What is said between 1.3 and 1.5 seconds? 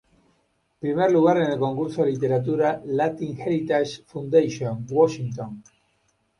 en